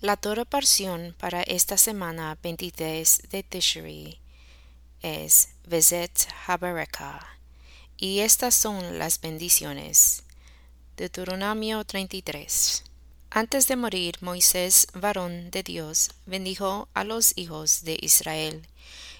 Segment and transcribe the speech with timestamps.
[0.00, 4.20] La Torah porción para esta semana 23 de Tishri
[5.02, 7.26] es Vezet Habereka,
[7.96, 10.22] y estas son las bendiciones.
[10.96, 12.84] Deuteronomio 33.
[13.30, 18.68] Antes de morir, Moisés, varón de Dios, bendijo a los hijos de Israel,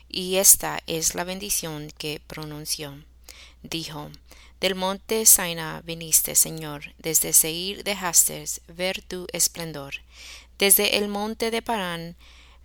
[0.09, 3.03] y esta es la bendición que pronunció.
[3.65, 4.13] Dijo,
[4.61, 9.95] Del monte Saina viniste, Señor, desde Seir dejaste ver tu esplendor,
[10.59, 12.17] desde el monte de Parán,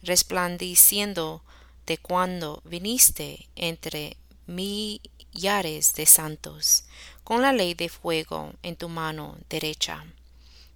[0.01, 1.43] resplandeciendo
[1.85, 6.85] de cuando viniste entre millares de santos,
[7.23, 10.05] con la ley de fuego en tu mano derecha.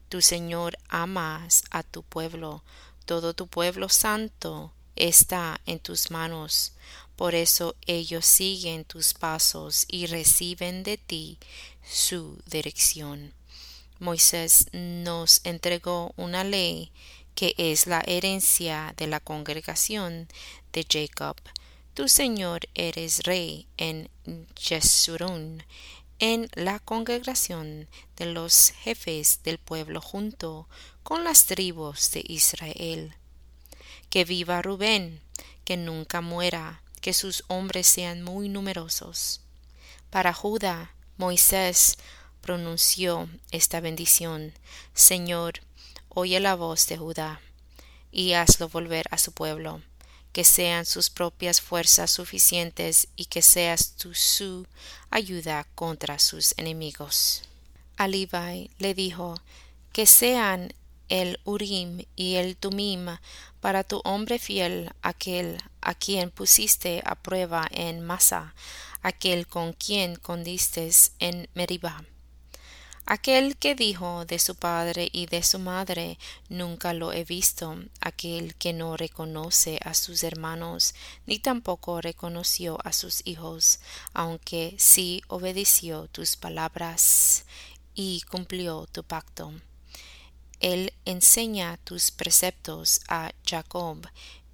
[0.09, 2.63] Tu Señor amas a tu pueblo,
[3.05, 6.73] todo tu pueblo santo está en tus manos.
[7.15, 11.39] Por eso ellos siguen tus pasos y reciben de ti
[11.83, 13.33] su dirección.
[13.99, 16.91] Moisés nos entregó una ley
[17.35, 20.27] que es la herencia de la congregación
[20.73, 21.35] de Jacob.
[21.93, 24.09] Tu Señor eres rey en
[24.55, 25.63] Jesurún,
[26.19, 30.67] en la congregación de los jefes del pueblo junto
[31.03, 33.15] con las tribus de Israel.
[34.09, 35.21] Que viva Rubén,
[35.63, 39.41] que nunca muera, que sus hombres sean muy numerosos.
[40.09, 41.97] Para Judá, Moisés
[42.41, 44.53] pronunció esta bendición.
[44.93, 45.61] Señor,
[46.09, 47.41] oye la voz de Judá,
[48.11, 49.81] y hazlo volver a su pueblo,
[50.31, 54.65] que sean sus propias fuerzas suficientes y que seas tú su
[55.09, 57.43] ayuda contra sus enemigos.
[57.97, 59.35] A le dijo,
[59.91, 60.73] que sean
[61.09, 63.17] el Urim y el Tumim
[63.61, 68.53] para tu hombre fiel, aquel a quien pusiste a prueba en Masa,
[69.01, 72.03] aquel con quien condiste en Meribah
[73.07, 76.19] aquel que dijo de su padre y de su madre
[76.49, 77.75] nunca lo he visto.
[78.01, 80.93] Aquel que no reconoce a sus hermanos
[81.25, 83.79] ni tampoco reconoció a sus hijos
[84.13, 87.45] aunque sí obedeció tus palabras
[87.95, 89.53] y cumplió tu pacto.
[90.59, 94.07] Él enseña tus preceptos a Jacob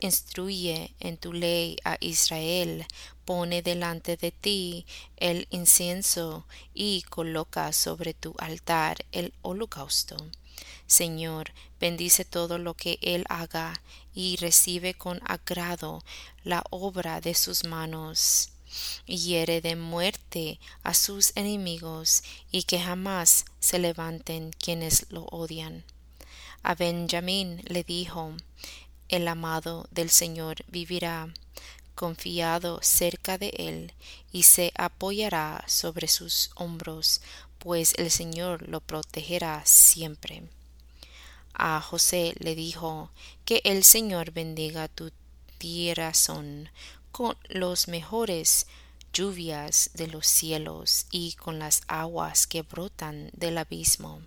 [0.06, 2.86] instruye en tu ley a Israel,
[3.25, 4.86] pone delante de ti
[5.18, 10.18] el incienso y coloca sobre tu altar el holocausto.
[10.88, 13.81] Señor, bendice todo lo que él haga
[14.13, 16.03] y recibe con agrado
[16.44, 18.50] la obra de sus manos.
[19.06, 25.86] Hiere de muerte a sus enemigos y que jamás se levanten quienes lo odian.
[26.63, 28.36] A Benjamín le dijo,
[29.13, 31.31] el amado del Señor vivirá
[31.94, 33.94] confiado cerca de él
[34.31, 37.22] y se apoyará sobre sus hombros,
[37.59, 40.41] pues el Señor lo protegerá siempre.
[41.53, 43.12] A José le dijo
[43.46, 45.12] que el Señor bendiga tu
[46.13, 46.69] son
[47.12, 48.68] con los mejores
[49.13, 54.22] lluvias de los cielos y con las aguas que brotan del abismo.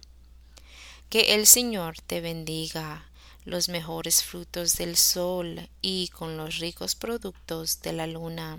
[1.11, 3.05] Que el Señor te bendiga
[3.47, 8.59] los mejores frutos del sol y con los ricos productos de la luna.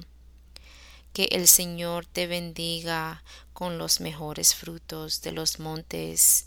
[1.13, 6.45] Que el Señor te bendiga con los mejores frutos de los montes.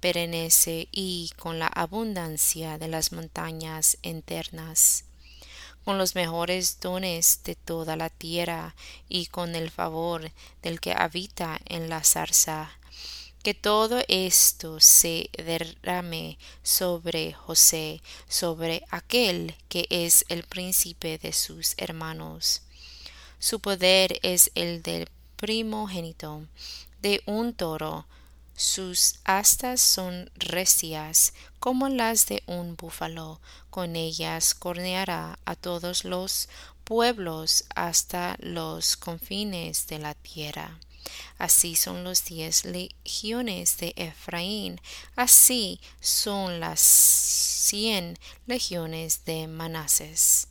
[0.00, 5.04] Perennece y con la abundancia de las montañas internas
[5.84, 8.74] con los mejores dones de toda la tierra
[9.06, 12.70] y con el favor del que habita en la zarza
[13.44, 21.74] que todo esto se derrame sobre José, sobre aquel que es el príncipe de sus
[21.76, 22.62] hermanos.
[23.38, 26.46] Su poder es el del primogénito
[27.02, 28.06] de un toro,
[28.56, 36.48] sus astas son recias como las de un búfalo, con ellas corneará a todos los
[36.84, 40.78] pueblos hasta los confines de la tierra.
[41.38, 44.80] Así son los diez legiones de Efraín,
[45.16, 50.48] así son las cien legiones de Manases.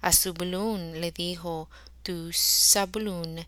[0.00, 1.68] A Zebulún le dijo,
[2.02, 3.46] tu Zabulún,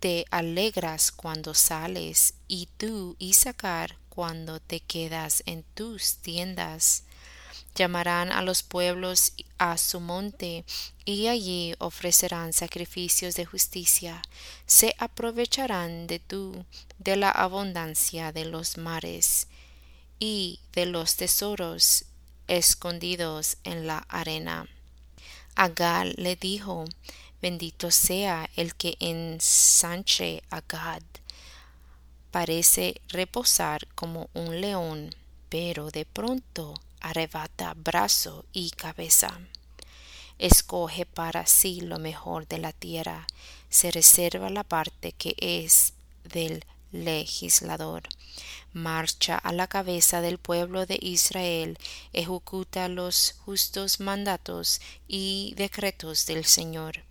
[0.00, 7.04] te alegras cuando sales, y tú, Isaacar, cuando te quedas en tus tiendas.
[7.74, 10.64] Llamarán a los pueblos a su monte,
[11.04, 14.22] y allí ofrecerán sacrificios de justicia.
[14.66, 16.64] Se aprovecharán de tú,
[16.98, 19.48] de la abundancia de los mares,
[20.18, 22.04] y de los tesoros
[22.46, 24.68] escondidos en la arena.
[25.56, 26.84] Agal le dijo,
[27.44, 31.02] Bendito sea el que ensanche a Gad.
[32.30, 35.14] Parece reposar como un león,
[35.50, 36.72] pero de pronto
[37.04, 39.38] arrebata brazo y cabeza.
[40.38, 43.26] Escoge para sí lo mejor de la tierra,
[43.68, 45.92] se reserva la parte que es
[46.24, 48.02] del legislador.
[48.72, 51.78] Marcha a la cabeza del pueblo de Israel,
[52.12, 57.04] ejecuta los justos mandatos y decretos del Señor.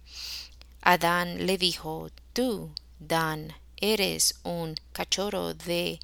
[0.82, 6.00] Adán le dijo, Tú, Dan, eres un cachorro de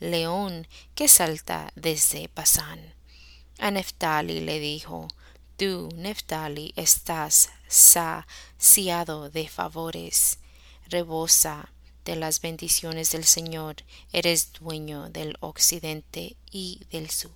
[0.00, 2.91] león que salta desde Pasán.
[3.62, 5.06] A Neftali le dijo,
[5.56, 10.40] Tú, Neftali, estás saciado de favores,
[10.88, 11.72] rebosa
[12.04, 13.76] de las bendiciones del Señor,
[14.12, 17.30] eres dueño del occidente y del sur.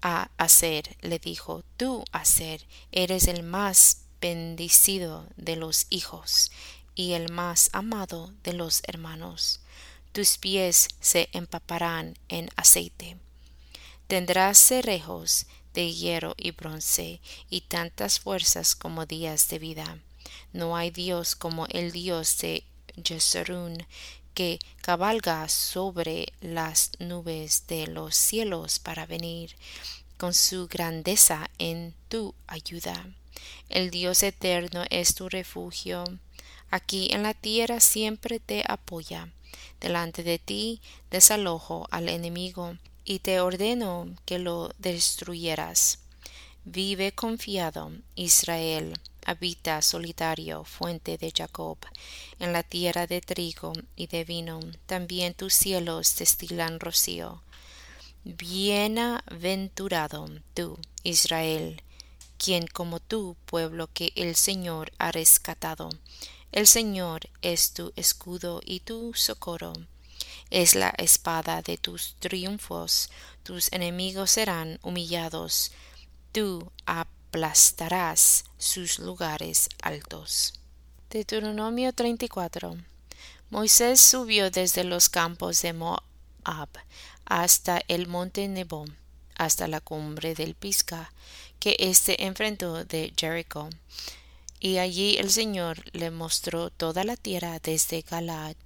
[0.00, 6.50] A Hacer le dijo, Tú, Hacer, eres el más bendecido de los hijos
[6.94, 9.60] y el más amado de los hermanos
[10.12, 13.18] tus pies se empaparán en aceite.
[14.10, 20.00] Tendrás cerrejos de hierro y bronce, y tantas fuerzas como días de vida.
[20.52, 22.64] No hay Dios como el Dios de
[23.04, 23.86] Jezerún,
[24.34, 29.54] que cabalga sobre las nubes de los cielos para venir
[30.18, 33.14] con su grandeza en tu ayuda.
[33.68, 36.02] El Dios eterno es tu refugio.
[36.72, 39.28] Aquí en la tierra siempre te apoya
[39.80, 40.80] delante de ti
[41.12, 42.76] desalojo al enemigo,
[43.10, 45.98] y te ordeno que lo destruyeras.
[46.64, 51.78] Vive confiado, Israel, habita solitario, fuente de Jacob,
[52.38, 57.42] en la tierra de trigo y de vino, también tus cielos destilan rocío.
[58.22, 61.82] Bienaventurado tú, Israel,
[62.38, 65.90] quien como tú, pueblo que el Señor ha rescatado,
[66.52, 69.72] el Señor es tu escudo y tu socorro.
[70.50, 73.10] Es la espada de tus triunfos.
[73.42, 75.72] Tus enemigos serán humillados.
[76.32, 80.54] Tú aplastarás sus lugares altos.
[81.08, 82.76] Deuteronomio 34.
[83.50, 86.00] Moisés subió desde los campos de Moab
[87.24, 88.86] hasta el monte Nebo,
[89.36, 91.12] hasta la cumbre del Pisca,
[91.58, 93.70] que éste enfrentó de Jericó
[94.60, 98.56] y allí el Señor le mostró toda la tierra desde Galaad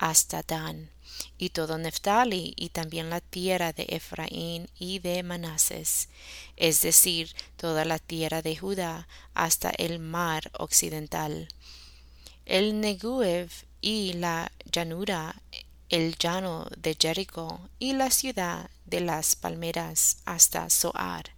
[0.00, 0.90] hasta Dan,
[1.36, 6.08] y todo Neftali, y también la tierra de Efraín y de Manases,
[6.56, 11.48] es decir, toda la tierra de Judá hasta el mar occidental.
[12.46, 13.50] El Neguev
[13.82, 15.42] y la llanura,
[15.90, 21.34] el llano de Jericó y la ciudad de las palmeras hasta Zoar.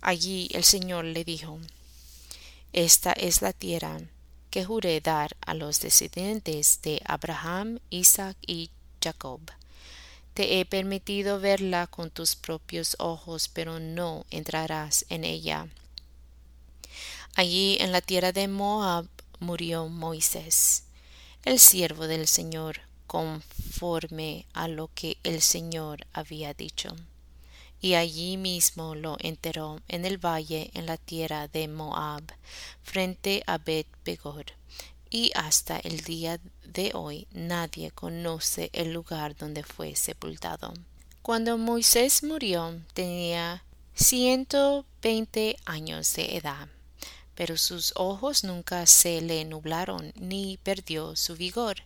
[0.00, 1.60] Allí el Señor le dijo,
[2.72, 4.00] esta es la tierra
[4.54, 8.70] que juré dar a los descendientes de Abraham, Isaac y
[9.02, 9.40] Jacob.
[10.32, 15.66] Te he permitido verla con tus propios ojos, pero no entrarás en ella.
[17.34, 19.08] Allí en la tierra de Moab
[19.40, 20.84] murió Moisés,
[21.44, 22.78] el siervo del Señor,
[23.08, 26.94] conforme a lo que el Señor había dicho
[27.84, 32.22] y allí mismo lo enterró en el valle en la tierra de Moab,
[32.82, 34.46] frente a Bet Begor.
[35.10, 40.72] Y hasta el día de hoy nadie conoce el lugar donde fue sepultado.
[41.20, 43.62] Cuando Moisés murió tenía
[43.94, 46.68] ciento veinte años de edad,
[47.34, 51.82] pero sus ojos nunca se le nublaron ni perdió su vigor.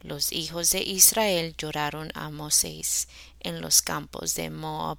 [0.00, 3.06] Los hijos de Israel lloraron a Moisés
[3.40, 4.98] en los campos de Moab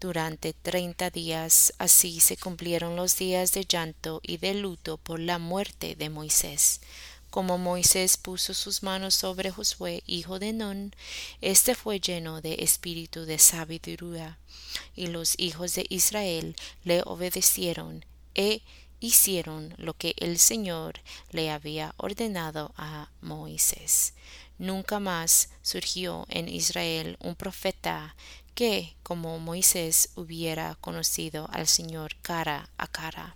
[0.00, 1.72] durante treinta días.
[1.78, 6.80] Así se cumplieron los días de llanto y de luto por la muerte de Moisés.
[7.30, 10.94] Como Moisés puso sus manos sobre Josué, hijo de Nun,
[11.40, 14.38] éste fue lleno de espíritu de sabiduría,
[14.94, 16.54] y los hijos de Israel
[16.84, 18.04] le obedecieron
[18.36, 18.62] e
[19.04, 24.14] hicieron lo que el Señor le había ordenado a Moisés.
[24.56, 28.16] Nunca más surgió en Israel un profeta
[28.54, 33.34] que, como Moisés, hubiera conocido al Señor cara a cara.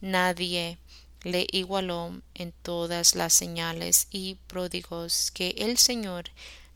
[0.00, 0.78] Nadie
[1.22, 6.24] le igualó en todas las señales y pródigos que el Señor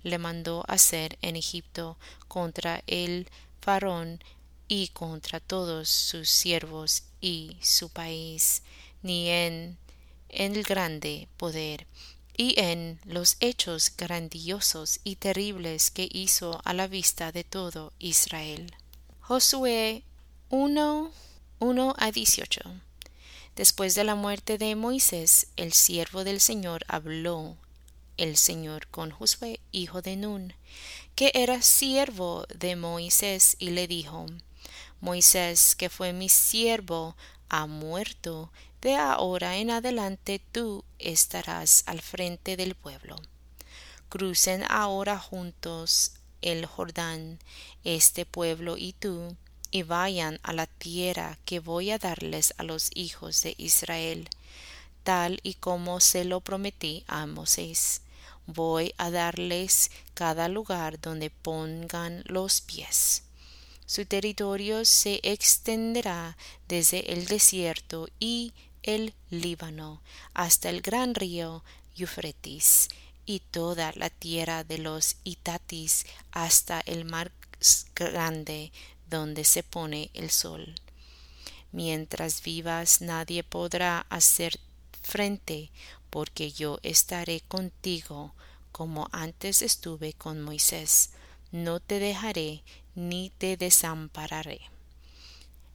[0.05, 3.29] le mandó hacer en Egipto contra el
[3.61, 4.23] faraón
[4.69, 8.61] y contra todos sus siervos y su país,
[9.03, 9.79] ni en,
[10.29, 11.87] el grande poder
[12.37, 18.75] y en los hechos grandiosos y terribles que hizo a la vista de todo Israel.
[19.21, 20.03] Josué
[20.51, 21.11] 1,
[21.61, 22.61] 1 a 18.
[23.57, 27.57] Después de la muerte de Moisés, el siervo del Señor habló
[28.19, 30.53] el Señor con Josué, hijo de Nun,
[31.15, 34.27] que era siervo de Moisés, y le dijo,
[35.05, 37.15] Moisés, que fue mi siervo,
[37.51, 43.17] ha muerto, de ahora en adelante tú estarás al frente del pueblo.
[44.09, 47.39] Crucen ahora juntos el Jordán,
[47.85, 49.37] este pueblo y tú,
[49.71, 54.31] y vayan a la tierra que voy a darles a los hijos de Israel,
[55.03, 58.01] tal y como se lo prometí a Moisés.
[58.47, 63.24] Voy a darles cada lugar donde pongan los pies.
[63.87, 66.37] Su territorio se extenderá
[66.69, 71.63] desde el desierto y el Líbano hasta el gran río
[71.97, 72.89] Eufretis
[73.27, 77.33] y toda la tierra de los Itatis hasta el mar
[77.95, 78.73] grande
[79.09, 80.75] donde se pone el sol.
[81.73, 84.59] Mientras vivas nadie podrá hacer
[85.03, 85.71] frente,
[86.11, 88.35] porque yo estaré contigo
[88.73, 91.11] como antes estuve con Moisés.
[91.53, 92.63] No te dejaré
[92.95, 94.61] ni te desampararé.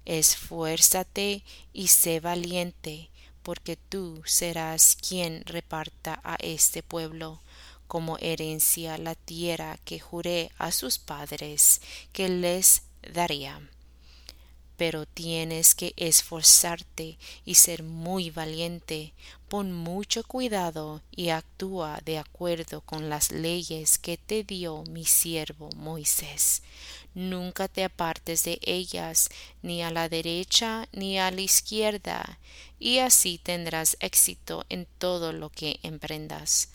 [0.05, 3.09] Esfuérzate y sé valiente,
[3.43, 7.41] porque tú serás quien reparta a este pueblo
[7.87, 11.81] como herencia la tierra que juré a sus padres
[12.13, 12.83] que les
[13.13, 13.61] daría.
[14.77, 19.13] Pero tienes que esforzarte y ser muy valiente.
[19.49, 25.71] Pon mucho cuidado y actúa de acuerdo con las leyes que te dio mi siervo
[25.75, 26.61] Moisés.
[27.15, 29.29] Nunca te apartes de ellas,
[29.63, 32.37] ni a la derecha ni a la izquierda,
[32.77, 36.69] y así tendrás éxito en todo lo que emprendas.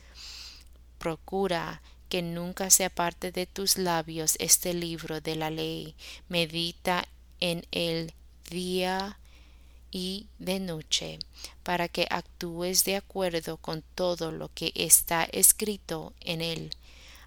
[0.97, 5.95] Procura que nunca se aparte de tus labios este libro de la ley.
[6.27, 7.07] Medita
[7.39, 8.11] en el
[8.49, 9.17] día
[9.91, 11.19] y de noche,
[11.63, 16.71] para que actúes de acuerdo con todo lo que está escrito en él.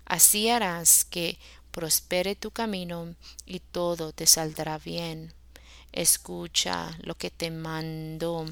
[0.04, 1.38] Así harás que
[1.70, 3.14] prospere tu camino
[3.46, 5.32] y todo te saldrá bien.
[5.92, 8.46] Escucha lo que te mando,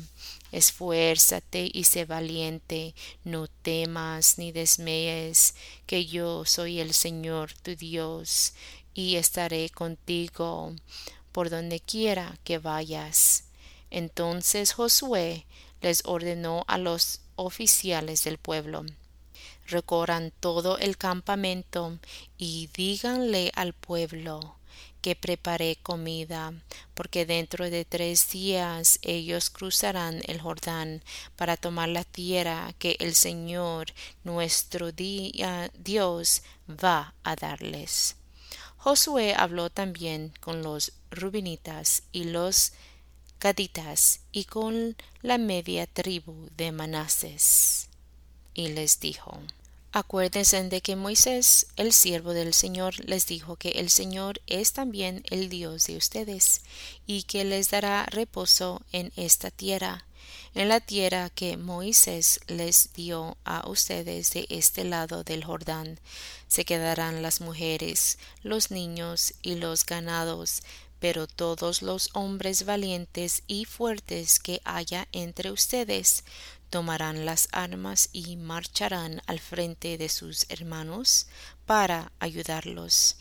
[0.53, 2.95] esfuérzate y sé valiente,
[3.25, 5.55] no temas ni desmayes,
[5.87, 8.55] que yo soy el Señor tu Dios,
[8.95, 10.75] y estaré contigo
[11.31, 13.46] por donde quiera que vayas.
[13.91, 15.47] Entonces Josué
[15.81, 18.85] les ordenó a los oficiales del pueblo
[19.67, 21.99] recorran todo el campamento
[22.39, 24.57] y díganle al pueblo
[25.01, 26.53] que preparé comida,
[26.95, 31.03] porque dentro de tres días ellos cruzarán el Jordán
[31.37, 33.87] para tomar la tierra que el Señor
[34.25, 38.17] nuestro Dios va a darles.
[38.79, 42.73] Josué habló también con los rubinitas y los
[43.41, 47.89] gaditas y con la media tribu de Manases.
[48.55, 49.39] Y les dijo
[49.93, 55.23] Acuérdense de que Moisés, el siervo del Señor, les dijo que el Señor es también
[55.31, 56.61] el Dios de ustedes,
[57.07, 60.05] y que les dará reposo en esta tierra,
[60.55, 65.99] en la tierra que Moisés les dio a ustedes de este lado del Jordán.
[66.47, 70.63] Se quedarán las mujeres, los niños y los ganados,
[71.01, 76.25] pero todos los hombres valientes y fuertes que haya entre ustedes
[76.71, 81.29] tomarán las armas y marcharán al frente de sus hermanos
[81.65, 83.17] para ayudarlos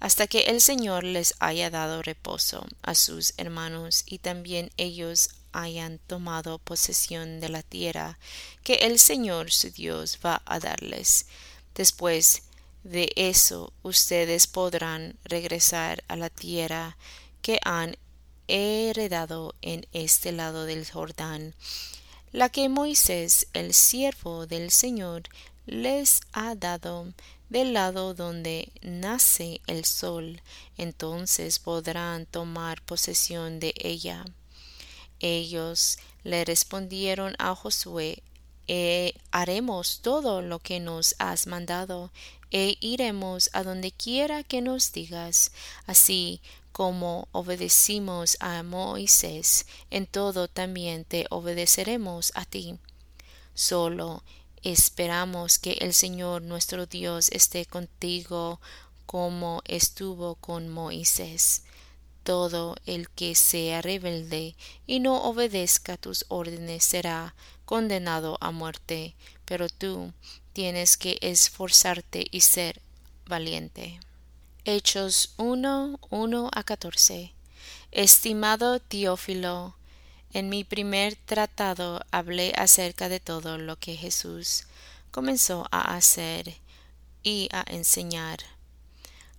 [0.00, 5.98] hasta que el Señor les haya dado reposo a sus hermanos y también ellos hayan
[6.06, 8.18] tomado posesión de la tierra
[8.62, 11.26] que el Señor su Dios va a darles.
[11.74, 12.42] Después
[12.88, 16.96] de eso ustedes podrán regresar a la tierra
[17.42, 17.96] que han
[18.48, 21.54] heredado en este lado del Jordán
[22.32, 25.22] la que Moisés, el siervo del Señor,
[25.66, 27.12] les ha dado
[27.48, 30.42] del lado donde nace el sol,
[30.76, 34.26] entonces podrán tomar posesión de ella.
[35.20, 38.22] Ellos le respondieron a Josué
[38.66, 42.12] e haremos todo lo que nos has mandado,
[42.50, 45.52] e iremos a donde quiera que nos digas.
[45.86, 46.40] Así
[46.72, 52.78] como obedecimos a Moisés, en todo también te obedeceremos a ti.
[53.54, 54.22] Solo
[54.62, 58.60] esperamos que el Señor nuestro Dios esté contigo
[59.06, 61.64] como estuvo con Moisés.
[62.22, 64.54] Todo el que sea rebelde
[64.86, 70.12] y no obedezca tus órdenes será condenado a muerte, pero tú
[70.58, 72.82] tienes que esforzarte y ser
[73.26, 74.00] valiente.
[74.64, 77.32] Hechos 1, 1 a 14.
[77.92, 79.76] Estimado Teófilo,
[80.32, 84.66] en mi primer tratado hablé acerca de todo lo que Jesús
[85.12, 86.56] comenzó a hacer
[87.22, 88.40] y a enseñar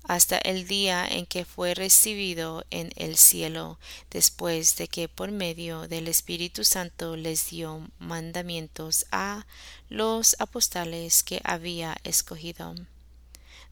[0.03, 3.77] hasta el día en que fue recibido en el cielo,
[4.09, 9.45] después de que por medio del Espíritu Santo les dio mandamientos a
[9.89, 12.75] los apóstoles que había escogido.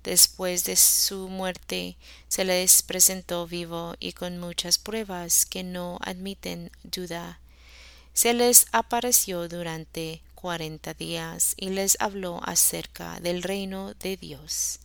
[0.04, 6.72] Después de su muerte se les presentó vivo y con muchas pruebas que no admiten
[6.84, 7.40] duda.
[8.14, 14.80] Se les apareció durante cuarenta días y les habló acerca del reino de Dios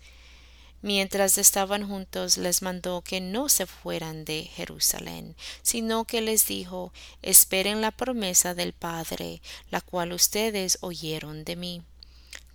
[0.82, 6.92] Mientras estaban juntos les mandó que no se fueran de Jerusalén, sino que les dijo
[7.22, 11.82] Esperen la promesa del Padre, la cual ustedes oyeron de mí.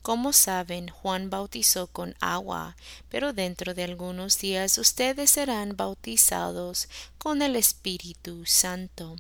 [0.02, 2.76] Como saben, Juan bautizó con agua,
[3.10, 9.16] pero dentro de algunos días ustedes serán bautizados con el Espíritu Santo.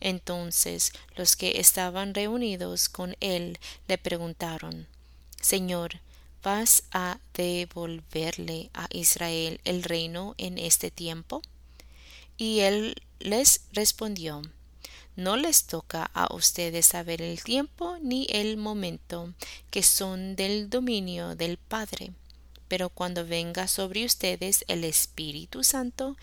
[0.00, 3.58] Entonces los que estaban reunidos con él
[3.88, 4.86] le preguntaron
[5.40, 6.00] Señor,
[6.44, 11.40] ¿Vas a devolverle a Israel el reino en este tiempo?
[12.36, 14.42] Y él les respondió
[15.16, 19.32] No les toca a ustedes saber el tiempo ni el momento
[19.70, 22.12] que son del dominio del Padre.
[22.68, 26.14] Pero cuando venga sobre ustedes el Espíritu Santo,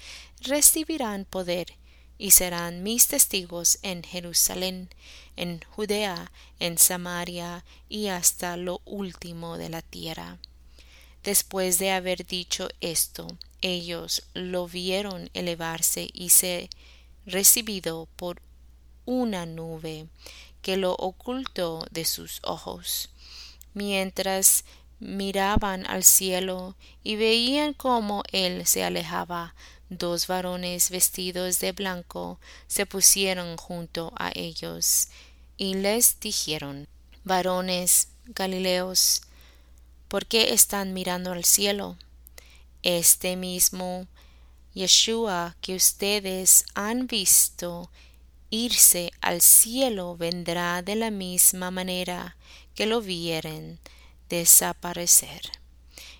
[0.41, 1.73] recibirán poder
[2.21, 4.89] y serán mis testigos en Jerusalén,
[5.37, 10.37] en Judea, en Samaria y hasta lo último de la tierra.
[11.23, 13.25] Después de haber dicho esto,
[13.61, 16.69] ellos lo vieron elevarse y ser
[17.25, 18.43] recibido por
[19.05, 20.05] una nube
[20.61, 23.09] que lo ocultó de sus ojos.
[23.73, 24.63] Mientras
[24.99, 29.55] miraban al cielo y veían cómo él se alejaba,
[29.91, 35.10] dos varones vestidos de blanco se pusieron junto a ellos
[35.57, 36.88] y les dijeron
[37.25, 39.21] varones galileos
[40.07, 41.98] ¿por qué están mirando al cielo?
[42.83, 44.07] Este mismo
[44.74, 47.91] Yeshua que ustedes han visto
[48.50, 52.37] irse al cielo vendrá de la misma manera
[52.75, 53.77] que lo vieren
[54.29, 55.42] desaparecer.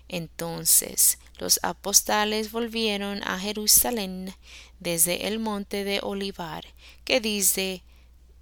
[0.08, 4.32] Entonces los apóstoles volvieron a Jerusalén
[4.78, 6.64] desde el monte de Olivar,
[7.04, 7.82] que dice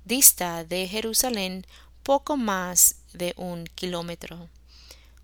[0.04, 1.66] dista de Jerusalén
[2.02, 4.50] poco más de un kilómetro.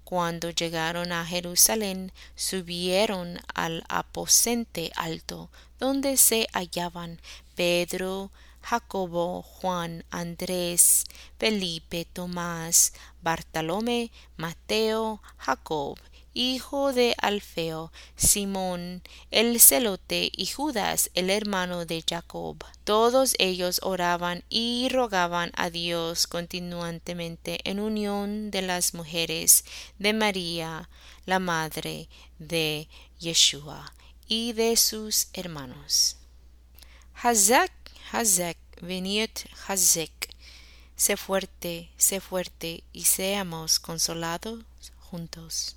[0.04, 7.20] Cuando llegaron a Jerusalén, subieron al aposente alto, donde se hallaban
[7.56, 8.30] Pedro,
[8.62, 11.04] Jacobo, Juan, Andrés,
[11.38, 15.98] Felipe, Tomás, Bartolomé, Mateo, Jacob
[16.36, 22.62] hijo de Alfeo, Simón el celote y Judas el hermano de Jacob.
[22.84, 29.64] Todos ellos oraban y rogaban a Dios continuamente en unión de las mujeres
[29.98, 30.90] de María,
[31.24, 32.86] la madre de
[33.18, 33.94] Yeshua,
[34.28, 36.18] y de sus hermanos.
[37.14, 37.72] Hazak,
[38.12, 39.30] Hazak, venid
[39.66, 40.34] Hazek.
[40.96, 44.64] Sé fuerte, sé fuerte, y seamos consolados
[44.98, 45.76] juntos.